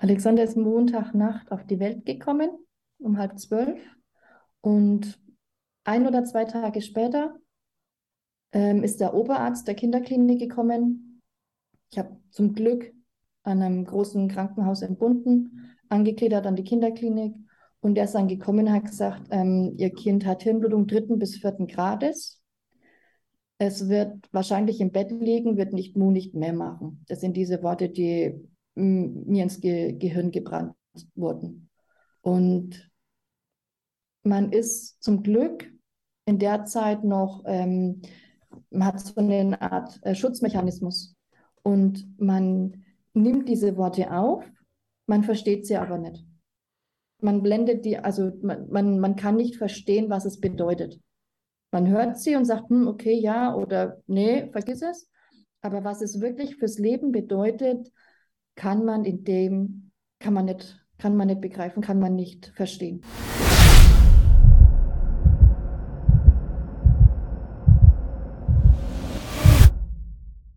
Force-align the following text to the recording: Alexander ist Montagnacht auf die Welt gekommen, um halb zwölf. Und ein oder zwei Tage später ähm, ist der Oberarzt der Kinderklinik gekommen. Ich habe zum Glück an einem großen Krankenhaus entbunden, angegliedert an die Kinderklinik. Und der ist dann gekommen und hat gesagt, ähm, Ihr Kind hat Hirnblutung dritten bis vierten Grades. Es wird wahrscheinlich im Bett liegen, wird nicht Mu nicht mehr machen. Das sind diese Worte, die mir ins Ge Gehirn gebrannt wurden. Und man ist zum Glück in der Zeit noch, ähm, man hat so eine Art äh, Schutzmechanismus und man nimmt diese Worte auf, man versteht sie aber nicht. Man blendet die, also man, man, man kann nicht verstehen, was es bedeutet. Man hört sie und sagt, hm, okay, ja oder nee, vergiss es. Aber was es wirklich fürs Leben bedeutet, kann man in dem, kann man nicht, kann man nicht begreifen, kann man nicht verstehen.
Alexander 0.00 0.44
ist 0.44 0.56
Montagnacht 0.56 1.52
auf 1.52 1.66
die 1.66 1.78
Welt 1.78 2.06
gekommen, 2.06 2.48
um 2.98 3.18
halb 3.18 3.38
zwölf. 3.38 3.78
Und 4.62 5.20
ein 5.84 6.06
oder 6.06 6.24
zwei 6.24 6.46
Tage 6.46 6.80
später 6.80 7.36
ähm, 8.52 8.82
ist 8.82 9.00
der 9.00 9.12
Oberarzt 9.12 9.68
der 9.68 9.74
Kinderklinik 9.74 10.40
gekommen. 10.40 11.20
Ich 11.90 11.98
habe 11.98 12.16
zum 12.30 12.54
Glück 12.54 12.90
an 13.42 13.60
einem 13.60 13.84
großen 13.84 14.28
Krankenhaus 14.28 14.80
entbunden, 14.80 15.76
angegliedert 15.90 16.46
an 16.46 16.56
die 16.56 16.64
Kinderklinik. 16.64 17.34
Und 17.80 17.94
der 17.94 18.04
ist 18.04 18.14
dann 18.14 18.28
gekommen 18.28 18.68
und 18.68 18.72
hat 18.72 18.86
gesagt, 18.86 19.28
ähm, 19.30 19.74
Ihr 19.76 19.90
Kind 19.90 20.24
hat 20.24 20.42
Hirnblutung 20.42 20.86
dritten 20.86 21.18
bis 21.18 21.36
vierten 21.36 21.66
Grades. 21.66 22.42
Es 23.58 23.90
wird 23.90 24.14
wahrscheinlich 24.32 24.80
im 24.80 24.92
Bett 24.92 25.10
liegen, 25.10 25.58
wird 25.58 25.74
nicht 25.74 25.94
Mu 25.94 26.10
nicht 26.10 26.34
mehr 26.34 26.54
machen. 26.54 27.04
Das 27.06 27.20
sind 27.20 27.36
diese 27.36 27.62
Worte, 27.62 27.90
die 27.90 28.48
mir 28.80 29.44
ins 29.44 29.60
Ge 29.60 29.92
Gehirn 29.92 30.30
gebrannt 30.30 30.74
wurden. 31.14 31.70
Und 32.22 32.90
man 34.22 34.52
ist 34.52 35.02
zum 35.02 35.22
Glück 35.22 35.70
in 36.26 36.38
der 36.38 36.64
Zeit 36.64 37.04
noch, 37.04 37.42
ähm, 37.46 38.02
man 38.70 38.86
hat 38.86 39.00
so 39.00 39.14
eine 39.16 39.60
Art 39.60 39.98
äh, 40.02 40.14
Schutzmechanismus 40.14 41.16
und 41.62 42.06
man 42.20 42.84
nimmt 43.14 43.48
diese 43.48 43.76
Worte 43.76 44.12
auf, 44.12 44.44
man 45.06 45.24
versteht 45.24 45.66
sie 45.66 45.76
aber 45.76 45.98
nicht. 45.98 46.24
Man 47.20 47.42
blendet 47.42 47.84
die, 47.84 47.98
also 47.98 48.32
man, 48.42 48.70
man, 48.70 48.98
man 48.98 49.16
kann 49.16 49.36
nicht 49.36 49.56
verstehen, 49.56 50.08
was 50.08 50.24
es 50.24 50.40
bedeutet. 50.40 51.00
Man 51.72 51.88
hört 51.88 52.18
sie 52.18 52.36
und 52.36 52.44
sagt, 52.44 52.68
hm, 52.70 52.88
okay, 52.88 53.14
ja 53.14 53.54
oder 53.54 54.00
nee, 54.06 54.48
vergiss 54.50 54.82
es. 54.82 55.08
Aber 55.60 55.84
was 55.84 56.00
es 56.00 56.20
wirklich 56.20 56.56
fürs 56.56 56.78
Leben 56.78 57.12
bedeutet, 57.12 57.90
kann 58.60 58.84
man 58.84 59.06
in 59.06 59.24
dem, 59.24 59.90
kann 60.18 60.34
man 60.34 60.44
nicht, 60.44 60.78
kann 60.98 61.16
man 61.16 61.28
nicht 61.28 61.40
begreifen, 61.40 61.82
kann 61.82 61.98
man 61.98 62.14
nicht 62.14 62.52
verstehen. 62.54 63.00